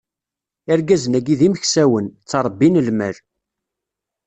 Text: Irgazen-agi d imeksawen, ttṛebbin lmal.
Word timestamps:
Irgazen-agi 0.71 1.35
d 1.39 1.41
imeksawen, 1.47 2.05
ttṛebbin 2.09 2.81
lmal. 2.87 3.15